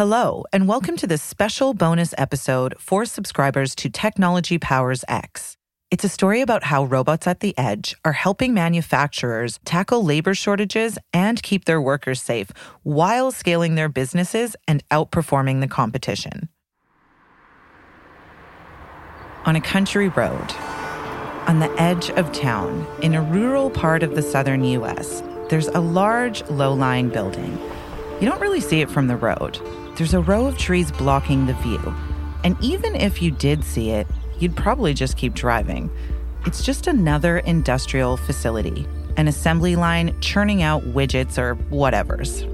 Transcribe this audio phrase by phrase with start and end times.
[0.00, 5.58] Hello, and welcome to this special bonus episode for subscribers to Technology Powers X.
[5.90, 10.96] It's a story about how robots at the edge are helping manufacturers tackle labor shortages
[11.12, 12.50] and keep their workers safe
[12.82, 16.48] while scaling their businesses and outperforming the competition.
[19.44, 20.50] On a country road,
[21.46, 25.80] on the edge of town, in a rural part of the southern US, there's a
[25.80, 27.58] large, low lying building.
[28.18, 29.60] You don't really see it from the road.
[30.00, 31.94] There's a row of trees blocking the view.
[32.42, 34.06] And even if you did see it,
[34.38, 35.90] you'd probably just keep driving.
[36.46, 38.86] It's just another industrial facility,
[39.18, 42.48] an assembly line churning out widgets or whatevers.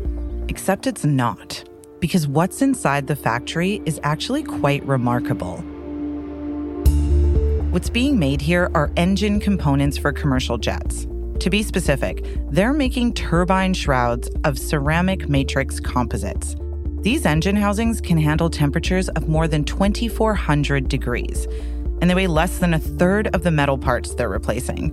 [0.50, 1.62] Except it's not,
[2.00, 5.58] because what's inside the factory is actually quite remarkable.
[7.70, 11.06] What's being made here are engine components for commercial jets.
[11.38, 16.56] To be specific, they're making turbine shrouds of ceramic matrix composites.
[17.06, 21.46] These engine housings can handle temperatures of more than 2,400 degrees,
[22.00, 24.90] and they weigh less than a third of the metal parts they're replacing.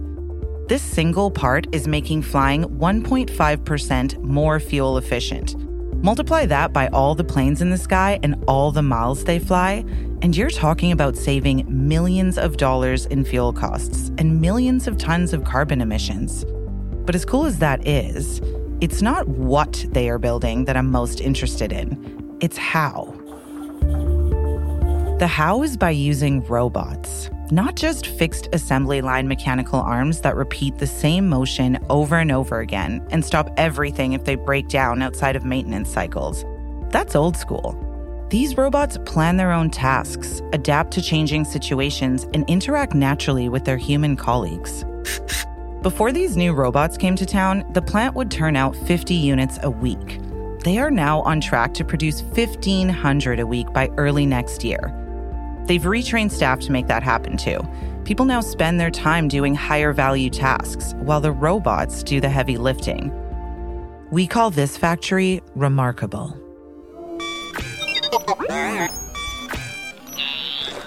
[0.69, 5.55] This single part is making flying 1.5% more fuel efficient.
[6.03, 9.83] Multiply that by all the planes in the sky and all the miles they fly,
[10.21, 15.33] and you're talking about saving millions of dollars in fuel costs and millions of tons
[15.33, 16.45] of carbon emissions.
[17.07, 18.39] But as cool as that is,
[18.83, 23.15] it's not what they are building that I'm most interested in, it's how.
[25.19, 30.79] The how is by using robots, not just fixed assembly line mechanical arms that repeat
[30.79, 35.37] the same motion over and over again and stop everything if they break down outside
[35.37, 36.43] of maintenance cycles.
[36.89, 37.79] That's old school.
[38.31, 43.77] These robots plan their own tasks, adapt to changing situations, and interact naturally with their
[43.77, 44.83] human colleagues.
[45.83, 49.69] Before these new robots came to town, the plant would turn out 50 units a
[49.69, 50.21] week.
[50.63, 54.93] They are now on track to produce 1,500 a week by early next year.
[55.67, 57.59] They've retrained staff to make that happen too.
[58.05, 62.55] People now spend their time doing higher value tasks while the robots do the heavy
[62.55, 63.11] lifting.
[64.09, 66.29] We call this factory remarkable.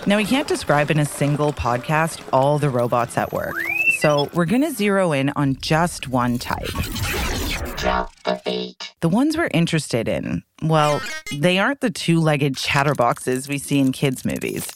[0.07, 3.57] Now, we can't describe in a single podcast all the robots at work.
[4.07, 6.63] So, we're going to zero in on just one type.
[7.77, 8.73] Drop the.
[9.01, 11.03] The ones we're interested in, well,
[11.35, 14.71] they aren't the two legged chatterboxes we see in kids' movies.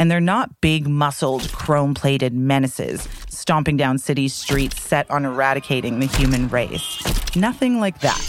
[0.00, 6.00] And they're not big muscled, chrome plated menaces stomping down city streets set on eradicating
[6.00, 7.36] the human race.
[7.36, 8.20] Nothing like that.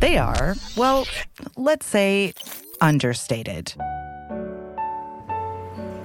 [0.00, 1.06] They are, well,
[1.56, 2.32] let's say,
[2.80, 3.74] understated.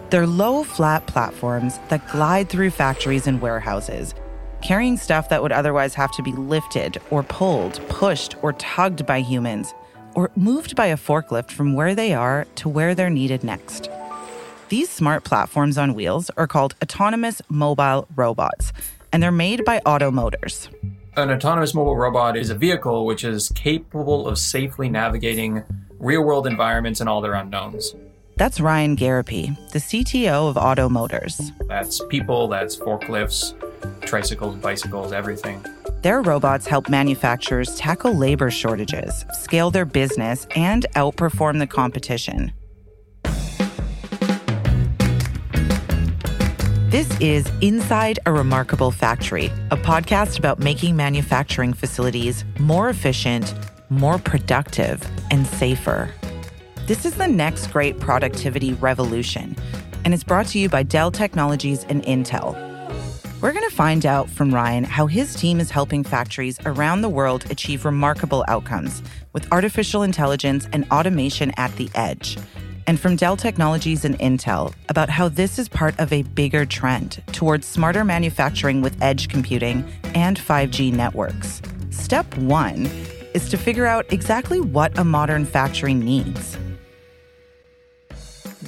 [0.09, 4.15] They're low, flat platforms that glide through factories and warehouses,
[4.61, 9.19] carrying stuff that would otherwise have to be lifted or pulled, pushed, or tugged by
[9.19, 9.73] humans,
[10.15, 13.89] or moved by a forklift from where they are to where they're needed next.
[14.69, 18.71] These smart platforms on wheels are called autonomous mobile robots,
[19.11, 20.69] and they're made by Otto Motors.
[21.17, 25.63] An autonomous mobile robot is a vehicle which is capable of safely navigating
[25.99, 27.93] real world environments and all their unknowns.
[28.37, 31.51] That's Ryan Gariepy, the CTO of Otto Motors.
[31.61, 33.55] That's people, that's forklifts,
[34.01, 35.65] tricycles, bicycles, everything.
[36.03, 42.53] Their robots help manufacturers tackle labor shortages, scale their business, and outperform the competition.
[46.91, 53.55] This is Inside a Remarkable Factory, a podcast about making manufacturing facilities more efficient,
[53.89, 56.13] more productive, and safer.
[56.87, 59.57] This is the next great productivity revolution,
[60.05, 62.53] and it's brought to you by Dell Technologies and Intel.
[63.41, 67.09] We're going to find out from Ryan how his team is helping factories around the
[67.09, 69.03] world achieve remarkable outcomes
[69.33, 72.37] with artificial intelligence and automation at the edge.
[72.87, 77.21] And from Dell Technologies and Intel about how this is part of a bigger trend
[77.33, 79.83] towards smarter manufacturing with edge computing
[80.15, 81.61] and 5G networks.
[81.89, 82.85] Step one
[83.33, 86.57] is to figure out exactly what a modern factory needs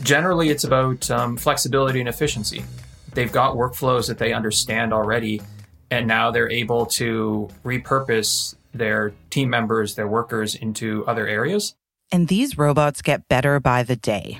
[0.03, 2.63] generally it's about um, flexibility and efficiency.
[3.13, 5.41] They've got workflows that they understand already,
[5.91, 11.75] and now they're able to repurpose their team members, their workers into other areas.
[12.11, 14.39] And these robots get better by the day.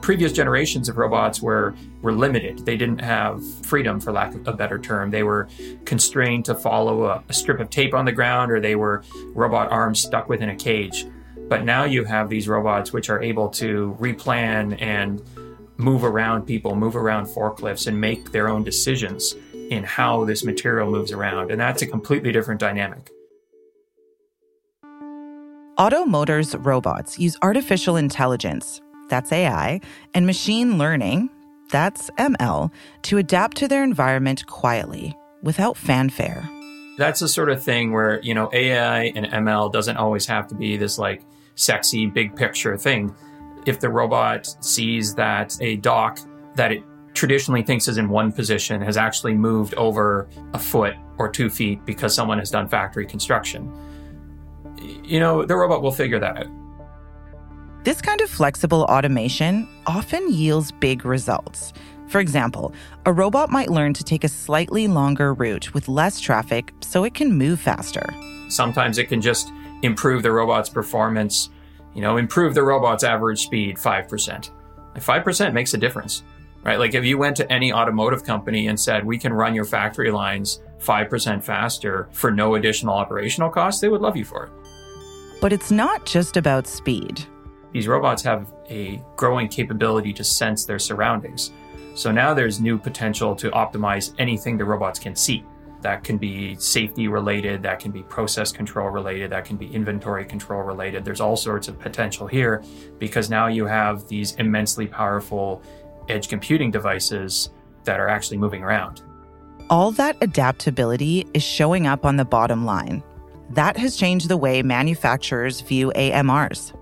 [0.00, 2.58] Previous generations of robots were, were limited.
[2.66, 5.10] They didn't have freedom, for lack of a better term.
[5.10, 5.48] They were
[5.86, 9.02] constrained to follow a, a strip of tape on the ground, or they were
[9.34, 11.06] robot arms stuck within a cage.
[11.54, 15.22] But now you have these robots which are able to replan and
[15.76, 19.36] move around people, move around forklifts, and make their own decisions
[19.70, 21.52] in how this material moves around.
[21.52, 23.08] And that's a completely different dynamic.
[25.78, 29.80] Otto Motors robots use artificial intelligence, that's AI,
[30.12, 31.30] and machine learning,
[31.70, 32.72] that's ML,
[33.02, 36.50] to adapt to their environment quietly, without fanfare.
[36.98, 40.56] That's the sort of thing where, you know, AI and ML doesn't always have to
[40.56, 41.22] be this like
[41.54, 43.14] sexy big picture thing.
[43.66, 46.18] If the robot sees that a dock
[46.54, 46.82] that it
[47.14, 51.84] traditionally thinks is in one position has actually moved over a foot or two feet
[51.86, 53.72] because someone has done factory construction,
[55.04, 56.46] you know, the robot will figure that out.
[57.84, 61.72] This kind of flexible automation often yields big results.
[62.08, 62.72] For example,
[63.06, 67.14] a robot might learn to take a slightly longer route with less traffic so it
[67.14, 68.14] can move faster.
[68.48, 69.52] Sometimes it can just
[69.84, 71.50] improve the robot's performance,
[71.94, 74.50] you know, improve the robot's average speed 5%.
[74.96, 76.22] 5% makes a difference,
[76.62, 76.78] right?
[76.78, 80.10] Like if you went to any automotive company and said, we can run your factory
[80.10, 84.52] lines 5% faster for no additional operational costs, they would love you for it.
[85.40, 87.24] But it's not just about speed.
[87.72, 91.52] These robots have a growing capability to sense their surroundings.
[91.94, 95.44] So now there's new potential to optimize anything the robots can see.
[95.84, 100.24] That can be safety related, that can be process control related, that can be inventory
[100.24, 101.04] control related.
[101.04, 102.64] There's all sorts of potential here
[102.98, 105.62] because now you have these immensely powerful
[106.08, 107.50] edge computing devices
[107.84, 109.02] that are actually moving around.
[109.68, 113.02] All that adaptability is showing up on the bottom line.
[113.50, 116.72] That has changed the way manufacturers view AMRs.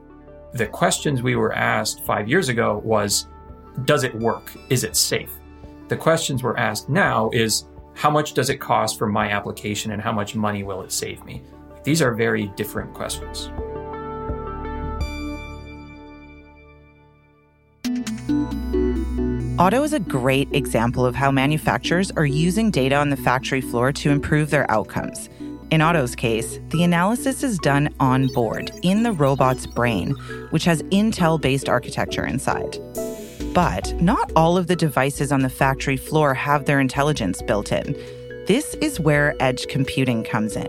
[0.53, 3.27] The questions we were asked five years ago was
[3.85, 4.53] Does it work?
[4.71, 5.33] Is it safe?
[5.89, 7.65] The questions we're asked now is
[7.95, 11.25] How much does it cost for my application and how much money will it save
[11.25, 11.43] me?
[11.85, 13.51] These are very different questions.
[19.59, 23.93] Otto is a great example of how manufacturers are using data on the factory floor
[23.93, 25.29] to improve their outcomes.
[25.71, 30.11] In Otto's case, the analysis is done on board in the robot's brain,
[30.51, 32.79] which has Intel based architecture inside.
[33.55, 37.93] But not all of the devices on the factory floor have their intelligence built in.
[38.47, 40.69] This is where edge computing comes in.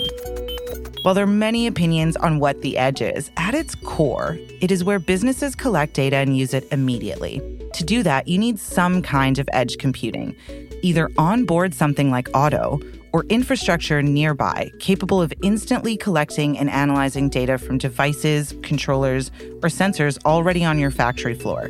[1.03, 4.83] While there are many opinions on what the edge is, at its core, it is
[4.83, 7.41] where businesses collect data and use it immediately.
[7.73, 10.35] To do that, you need some kind of edge computing,
[10.81, 12.81] either on board something like Otto
[13.13, 19.31] or infrastructure nearby capable of instantly collecting and analyzing data from devices, controllers,
[19.61, 21.69] or sensors already on your factory floor.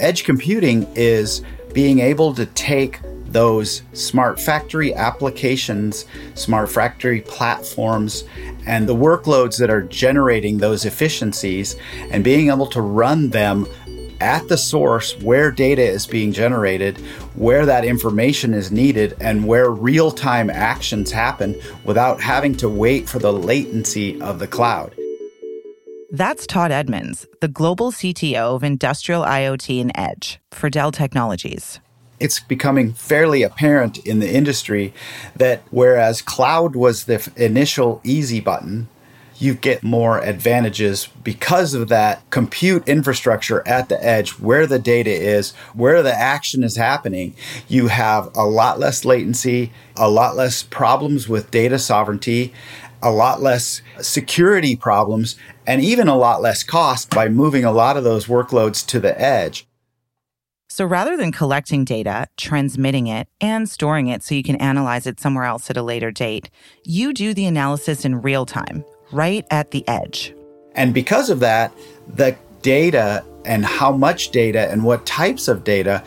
[0.00, 1.42] Edge computing is
[1.74, 8.24] being able to take those smart factory applications, smart factory platforms,
[8.66, 11.76] and the workloads that are generating those efficiencies
[12.10, 13.66] and being able to run them
[14.20, 16.98] at the source where data is being generated,
[17.34, 21.54] where that information is needed, and where real time actions happen
[21.84, 24.94] without having to wait for the latency of the cloud.
[26.12, 31.78] That's Todd Edmonds, the global CTO of Industrial IoT and Edge for Dell Technologies.
[32.18, 34.92] It's becoming fairly apparent in the industry
[35.36, 38.88] that whereas cloud was the initial easy button,
[39.38, 45.10] you get more advantages because of that compute infrastructure at the edge where the data
[45.10, 47.34] is, where the action is happening.
[47.66, 52.52] You have a lot less latency, a lot less problems with data sovereignty,
[53.02, 55.36] a lot less security problems,
[55.66, 59.20] and even a lot less cost by moving a lot of those workloads to the
[59.20, 59.66] edge.
[60.68, 65.18] So rather than collecting data, transmitting it, and storing it so you can analyze it
[65.18, 66.48] somewhere else at a later date,
[66.84, 70.32] you do the analysis in real time right at the edge.
[70.76, 71.72] And because of that,
[72.06, 76.04] the data and how much data and what types of data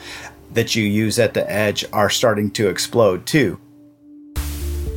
[0.54, 3.60] that you use at the edge are starting to explode too.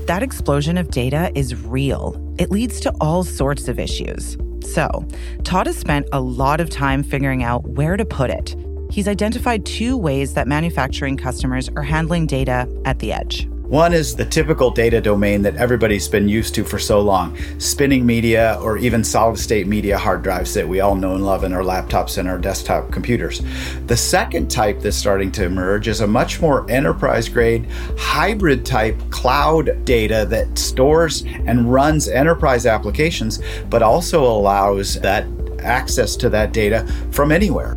[0.07, 2.15] That explosion of data is real.
[2.39, 4.37] It leads to all sorts of issues.
[4.63, 5.05] So,
[5.43, 8.55] Todd has spent a lot of time figuring out where to put it.
[8.89, 13.49] He's identified two ways that manufacturing customers are handling data at the edge.
[13.69, 18.07] One is the typical data domain that everybody's been used to for so long spinning
[18.07, 21.53] media or even solid state media hard drives that we all know and love in
[21.53, 23.43] our laptops and our desktop computers.
[23.87, 27.67] The second type that's starting to emerge is a much more enterprise grade,
[27.99, 35.27] hybrid type cloud data that stores and runs enterprise applications, but also allows that
[35.59, 37.77] access to that data from anywhere.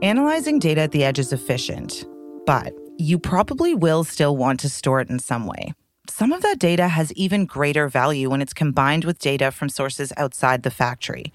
[0.00, 2.06] Analyzing data at the edge is efficient,
[2.46, 5.74] but you probably will still want to store it in some way.
[6.08, 10.12] Some of that data has even greater value when it's combined with data from sources
[10.16, 11.32] outside the factory.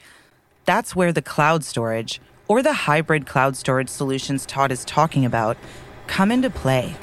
[0.65, 5.57] That's where the cloud storage, or the hybrid cloud storage solutions Todd is talking about,
[6.07, 6.95] come into play.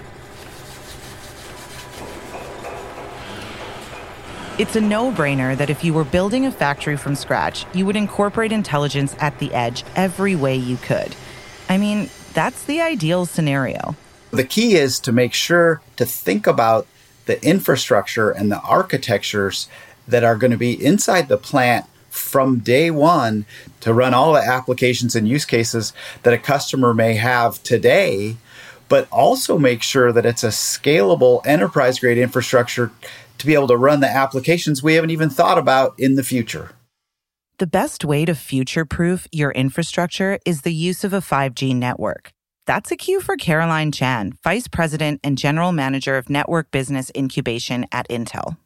[4.59, 7.95] It's a no brainer that if you were building a factory from scratch, you would
[7.95, 11.15] incorporate intelligence at the edge every way you could.
[11.69, 13.95] I mean, that's the ideal scenario.
[14.31, 16.87] The key is to make sure to think about
[17.25, 19.69] the infrastructure and the architectures
[20.07, 23.47] that are going to be inside the plant from day one
[23.81, 25.93] to run all the applications and use cases
[26.23, 28.37] that a customer may have today,
[28.89, 32.91] but also make sure that it's a scalable enterprise grade infrastructure
[33.39, 36.71] to be able to run the applications we haven't even thought about in the future.
[37.59, 42.33] The best way to future proof your infrastructure is the use of a 5G network.
[42.69, 47.87] That's a cue for Caroline Chan, Vice President and General Manager of Network Business Incubation
[47.91, 48.59] at Intel.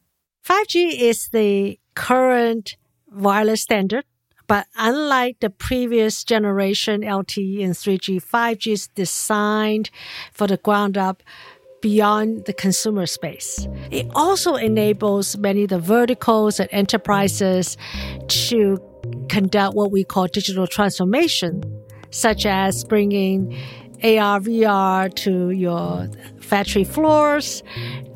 [0.45, 2.75] 5G is the current
[3.09, 4.03] wireless standard,
[4.45, 9.89] but unlike the previous generation LTE and 3G, 5G is designed
[10.33, 11.23] for the ground up
[11.81, 13.69] beyond the consumer space.
[13.89, 17.77] It also enables many of the verticals and enterprises
[18.27, 18.79] to
[19.29, 21.63] conduct what we call digital transformation,
[22.09, 23.57] such as bringing
[24.03, 27.63] AR, VR to your factory floors,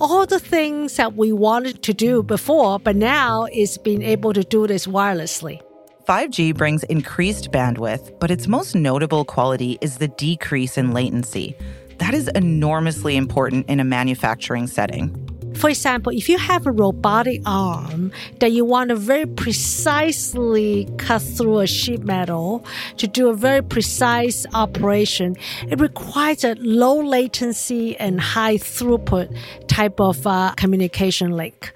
[0.02, 4.44] all the things that we wanted to do before, but now is being able to
[4.44, 5.62] do this wirelessly.
[6.08, 11.56] 5G brings increased bandwidth, but its most notable quality is the decrease in latency.
[11.98, 15.27] That is enormously important in a manufacturing setting.
[15.58, 21.24] For example, if you have a robotic arm that you want to very precisely cut
[21.24, 22.64] through a sheet metal
[22.98, 25.36] to do a very precise operation,
[25.68, 29.36] it requires a low latency and high throughput
[29.68, 31.74] type of uh, communication link.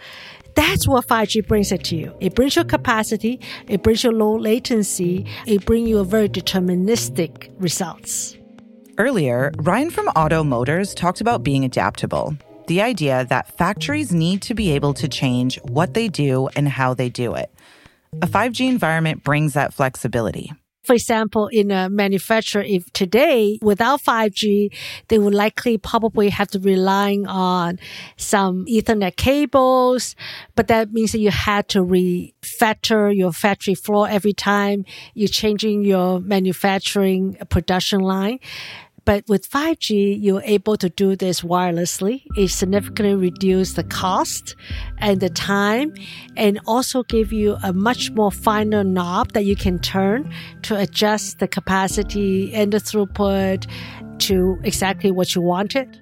[0.53, 2.13] That's what 5G brings it to you.
[2.19, 7.49] It brings you capacity, it brings you low latency, it brings you a very deterministic
[7.57, 8.37] results.
[8.99, 12.37] Earlier, Ryan from Otto Motors talked about being adaptable
[12.71, 16.93] the idea that factories need to be able to change what they do and how
[16.93, 17.51] they do it.
[18.21, 20.53] A 5G environment brings that flexibility.
[20.85, 24.73] For example, in a manufacturer, if today without 5G,
[25.09, 27.77] they would likely probably have to rely on
[28.15, 30.15] some Ethernet cables,
[30.55, 35.83] but that means that you had to refactor your factory floor every time you're changing
[35.83, 38.39] your manufacturing production line.
[39.03, 42.23] But with 5G, you're able to do this wirelessly.
[42.37, 44.55] It significantly reduces the cost
[44.99, 45.93] and the time
[46.37, 50.31] and also give you a much more finer knob that you can turn
[50.63, 53.65] to adjust the capacity and the throughput
[54.19, 55.99] to exactly what you wanted.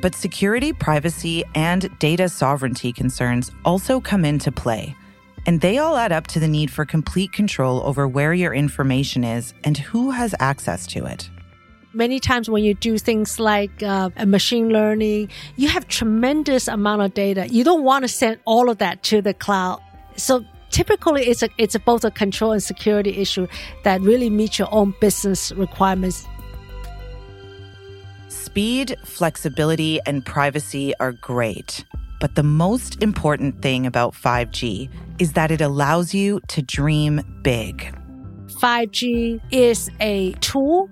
[0.00, 4.96] But security, privacy, and data sovereignty concerns also come into play.
[5.48, 9.24] And they all add up to the need for complete control over where your information
[9.24, 11.30] is and who has access to it.
[11.94, 17.14] Many times when you do things like uh, machine learning, you have tremendous amount of
[17.14, 17.48] data.
[17.48, 19.80] You don't want to send all of that to the cloud.
[20.16, 23.46] So typically it's a, it's a, both a control and security issue
[23.84, 26.26] that really meets your own business requirements.
[28.28, 31.86] Speed, flexibility, and privacy are great.
[32.20, 37.94] But the most important thing about 5G is that it allows you to dream big.
[38.60, 40.90] 5G is a tool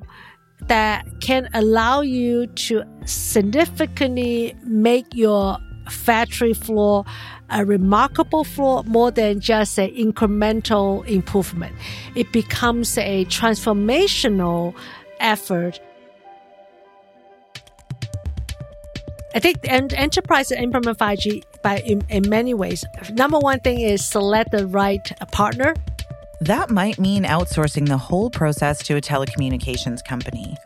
[0.69, 5.59] that can allow you to significantly make your
[5.91, 7.05] factory floor
[7.51, 11.75] a remarkable floor more than just an incremental improvement.
[12.15, 14.75] It becomes a transformational
[15.21, 15.81] effort
[19.35, 22.85] I think en- enterprise implement 5G by in, in many ways.
[23.13, 25.75] Number one thing is select the right partner.
[26.41, 30.57] That might mean outsourcing the whole process to a telecommunications company.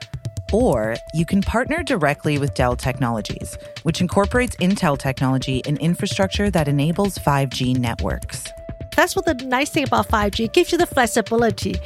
[0.53, 6.67] Or you can partner directly with Dell Technologies, which incorporates Intel technology and infrastructure that
[6.67, 8.49] enables 5G networks.
[8.97, 11.77] That's what the nice thing about 5G gives you the flexibility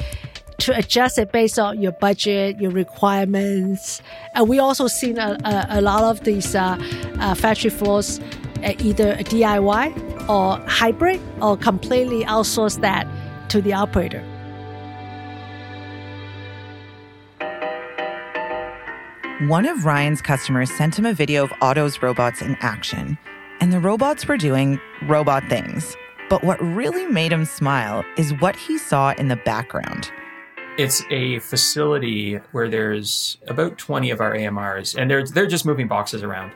[0.59, 4.01] to adjust it based on your budget, your requirements.
[4.33, 6.77] And we also seen a, a, a lot of these uh,
[7.19, 8.19] uh, factory floors
[8.63, 13.07] uh, either DIY or hybrid or completely outsource that
[13.49, 14.23] to the operator.
[19.47, 23.17] One of Ryan's customers sent him a video of Otto's robots in action,
[23.59, 25.95] and the robots were doing robot things.
[26.29, 30.11] But what really made him smile is what he saw in the background.
[30.77, 35.87] It's a facility where there's about 20 of our AMRs, and they're they're just moving
[35.87, 36.51] boxes around.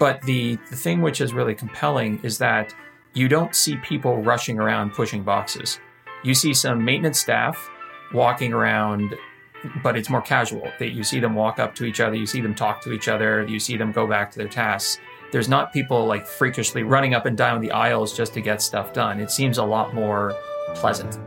[0.00, 2.74] But the, the thing which is really compelling is that
[3.14, 5.78] you don't see people rushing around pushing boxes.
[6.24, 7.70] You see some maintenance staff
[8.12, 9.14] walking around,
[9.82, 10.68] but it's more casual.
[10.80, 13.08] That you see them walk up to each other, you see them talk to each
[13.08, 14.98] other, you see them go back to their tasks.
[15.32, 18.92] there's not people like freakishly running up and down the aisles just to get stuff
[18.92, 19.20] done.
[19.20, 20.34] It seems a lot more
[20.74, 21.18] pleasant.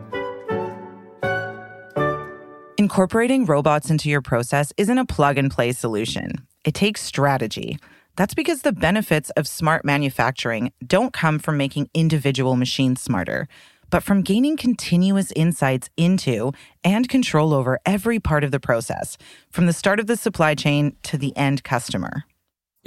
[2.90, 6.48] Incorporating robots into your process isn't a plug and play solution.
[6.66, 7.78] It takes strategy.
[8.16, 13.48] That's because the benefits of smart manufacturing don't come from making individual machines smarter,
[13.92, 16.52] but from gaining continuous insights into
[16.84, 19.20] and control over every part of the process,
[19.52, 22.24] from the start of the supply chain to the end customer.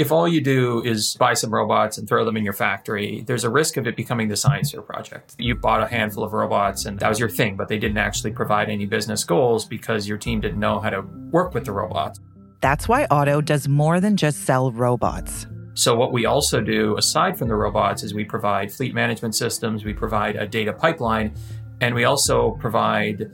[0.03, 3.45] If all you do is buy some robots and throw them in your factory, there's
[3.45, 5.37] a risk of it becoming the science fair project.
[5.39, 8.33] You bought a handful of robots and that was your thing, but they didn't actually
[8.33, 12.19] provide any business goals because your team didn't know how to work with the robots.
[12.61, 15.47] That's why Otto does more than just sell robots.
[15.75, 19.85] So, what we also do, aside from the robots, is we provide fleet management systems,
[19.85, 21.33] we provide a data pipeline,
[21.81, 23.31] and we also provide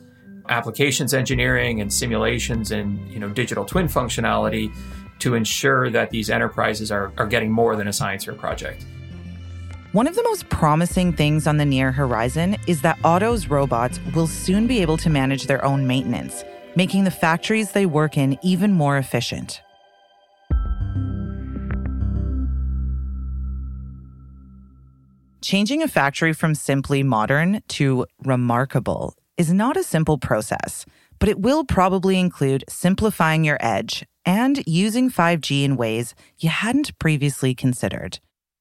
[0.49, 4.73] applications engineering and simulations and you know digital twin functionality
[5.21, 8.85] to ensure that these enterprises are, are getting more than a science fair project.
[9.93, 14.27] One of the most promising things on the near horizon is that Otto's robots will
[14.27, 16.45] soon be able to manage their own maintenance,
[16.77, 19.63] making the factories they work in even more efficient.
[25.41, 30.85] Changing a factory from simply modern to remarkable is not a simple process,
[31.19, 36.99] but it will probably include simplifying your edge and using 5G in ways you hadn't
[36.99, 38.19] previously considered.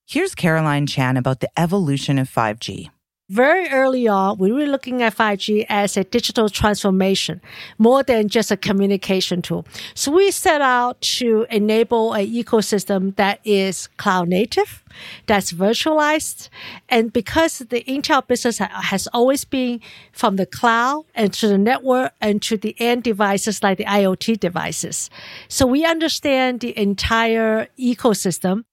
[0.08, 2.90] Here's Caroline Chan about the evolution of 5G.
[3.30, 7.42] Very early on, we were looking at 5G as a digital transformation
[7.78, 9.66] more than just a communication tool.
[9.96, 14.82] So we set out to enable an ecosystem that is cloud native,
[15.26, 16.48] that's virtualized.
[16.88, 19.82] And because the Intel business has always been
[20.14, 24.40] from the cloud and to the network and to the end devices like the IoT
[24.40, 25.10] devices.
[25.50, 28.64] So we understand the entire ecosystem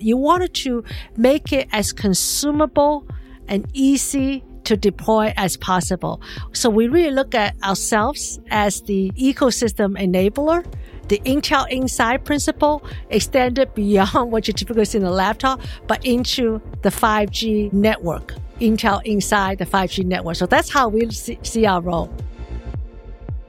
[0.00, 0.84] you wanted to
[1.16, 3.06] make it as consumable
[3.48, 6.20] and easy to deploy as possible.
[6.52, 10.64] So we really look at ourselves as the ecosystem enabler.
[11.08, 16.60] The Intel Inside principle extended beyond what you typically see in a laptop, but into
[16.82, 18.34] the 5G network.
[18.60, 20.36] Intel Inside the 5G network.
[20.36, 22.12] So that's how we see, see our role.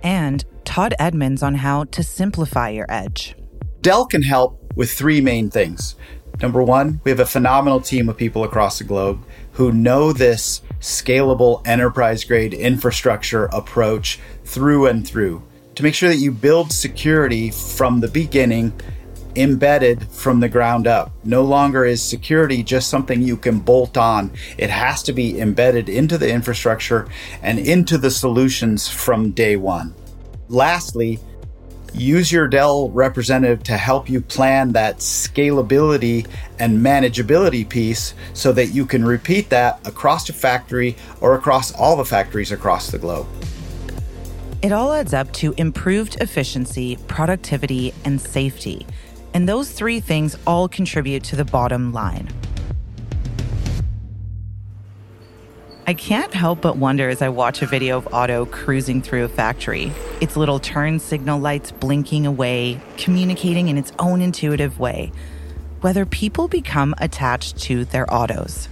[0.01, 3.35] And Todd Edmonds on how to simplify your edge.
[3.81, 5.95] Dell can help with three main things.
[6.41, 9.23] Number one, we have a phenomenal team of people across the globe
[9.53, 15.43] who know this scalable enterprise grade infrastructure approach through and through
[15.75, 18.73] to make sure that you build security from the beginning
[19.35, 21.11] embedded from the ground up.
[21.23, 24.31] No longer is security just something you can bolt on.
[24.57, 27.07] It has to be embedded into the infrastructure
[27.41, 29.93] and into the solutions from day one.
[30.47, 31.19] Lastly,
[31.93, 36.27] use your Dell representative to help you plan that scalability
[36.59, 41.95] and manageability piece so that you can repeat that across the factory or across all
[41.95, 43.27] the factories across the globe.
[44.61, 48.85] It all adds up to improved efficiency, productivity, and safety.
[49.33, 52.27] And those three things all contribute to the bottom line.
[55.89, 59.27] I can't help but wonder as I watch a video of Otto cruising through a
[59.27, 65.11] factory, its little turn signal lights blinking away, communicating in its own intuitive way,
[65.81, 68.67] whether people become attached to their Ottos.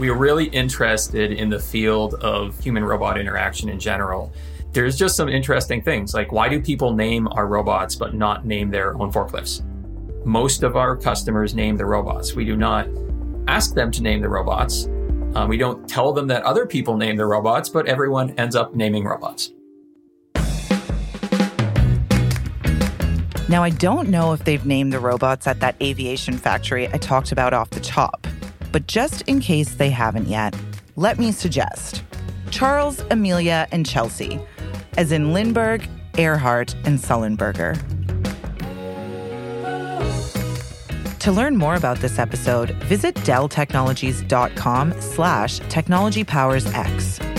[0.00, 4.32] We are really interested in the field of human robot interaction in general.
[4.72, 8.68] There's just some interesting things like why do people name our robots but not name
[8.68, 9.62] their own forklifts?
[10.24, 12.34] Most of our customers name the robots.
[12.34, 12.88] We do not
[13.46, 14.88] ask them to name the robots
[15.34, 18.74] um, we don't tell them that other people name their robots, but everyone ends up
[18.74, 19.50] naming robots.
[23.48, 27.32] Now, I don't know if they've named the robots at that aviation factory I talked
[27.32, 28.26] about off the top,
[28.72, 30.56] but just in case they haven't yet,
[30.96, 32.02] let me suggest
[32.50, 34.40] Charles, Amelia, and Chesley,
[34.96, 37.78] as in Lindbergh, Earhart, and Sullenberger.
[41.22, 47.31] To learn more about this episode, visit delltechnologies.com slash technologypowersx.